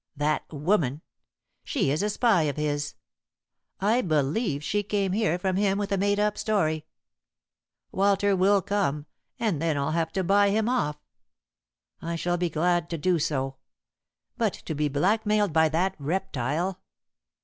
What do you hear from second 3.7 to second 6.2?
I believe she came here from him with a made